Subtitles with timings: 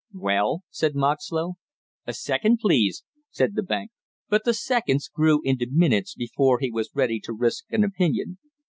[0.15, 1.57] "Well?" said Moxlow.
[2.07, 3.91] "A second, please!" said the banker.
[4.29, 8.39] But the seconds grew into minutes before he was ready to risk an opinion.